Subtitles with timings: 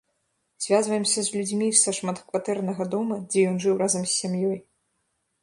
[0.65, 4.59] Звязваемся з людзьмі са шматкватэрнага дома, дзе ён жыў разам з сям'ёй.